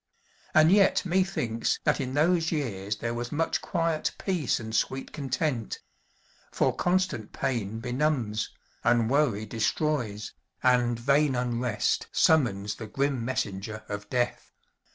[0.55, 5.77] And yet methinks that in those years there was much quiet peace and sweet content;
[6.51, 8.49] for constant pain benumbs,
[8.83, 10.33] and worry destroys,
[10.63, 14.51] and vain unrest summons the grim messenger of death.